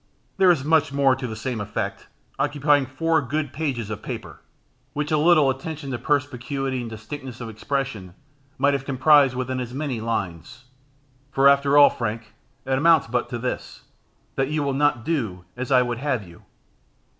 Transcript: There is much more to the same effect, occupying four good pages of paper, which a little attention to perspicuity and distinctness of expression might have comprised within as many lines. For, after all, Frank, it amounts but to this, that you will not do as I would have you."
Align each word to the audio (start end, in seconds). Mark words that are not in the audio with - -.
There 0.37 0.49
is 0.49 0.63
much 0.63 0.91
more 0.91 1.15
to 1.15 1.27
the 1.27 1.35
same 1.35 1.61
effect, 1.61 2.07
occupying 2.39 2.87
four 2.87 3.21
good 3.21 3.53
pages 3.53 3.91
of 3.91 4.01
paper, 4.01 4.41
which 4.93 5.11
a 5.11 5.17
little 5.19 5.51
attention 5.51 5.91
to 5.91 5.99
perspicuity 5.99 6.81
and 6.81 6.89
distinctness 6.89 7.39
of 7.39 7.49
expression 7.49 8.15
might 8.57 8.73
have 8.73 8.83
comprised 8.83 9.35
within 9.35 9.59
as 9.59 9.75
many 9.75 10.01
lines. 10.01 10.65
For, 11.31 11.47
after 11.47 11.77
all, 11.77 11.91
Frank, 11.91 12.33
it 12.65 12.77
amounts 12.79 13.05
but 13.05 13.29
to 13.29 13.37
this, 13.37 13.83
that 14.37 14.47
you 14.49 14.63
will 14.63 14.73
not 14.73 15.05
do 15.05 15.45
as 15.55 15.71
I 15.71 15.83
would 15.83 15.99
have 15.99 16.27
you." 16.27 16.41